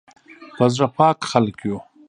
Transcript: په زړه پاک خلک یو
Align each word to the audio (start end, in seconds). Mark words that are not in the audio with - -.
په 0.57 0.65
زړه 0.73 0.87
پاک 0.97 1.17
خلک 1.31 1.57
یو 1.67 1.79